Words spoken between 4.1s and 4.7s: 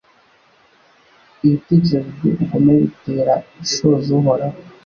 Uhoraho